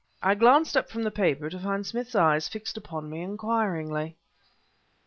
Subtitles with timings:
[0.23, 4.17] I glanced up from the paper, to find Smith's eyes fixed upon me, inquiringly.